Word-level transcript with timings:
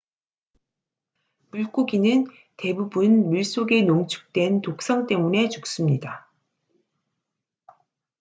물고기는 1.51 2.25
대부분 2.57 3.29
물속의 3.29 3.83
농축된 3.83 4.61
독성 4.63 5.05
때문에 5.05 5.47
죽습니다 5.49 6.27